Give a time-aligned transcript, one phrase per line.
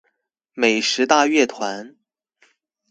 [0.55, 1.95] 美食大樂團